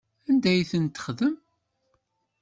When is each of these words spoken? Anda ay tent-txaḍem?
Anda 0.29 0.49
ay 0.51 0.61
tent-txaḍem? 0.71 1.35